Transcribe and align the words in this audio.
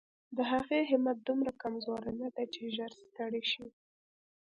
د 0.35 0.37
هغې 0.51 0.79
همت 0.91 1.17
دومره 1.27 1.51
کمزوری 1.61 2.13
نه 2.21 2.29
دی 2.35 2.45
چې 2.53 2.61
ژر 2.75 2.91
ستړې 3.03 3.43
شي. 3.51 3.65